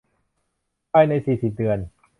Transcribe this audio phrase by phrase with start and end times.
[0.91, 1.79] ภายใน สี่สิบ เดือน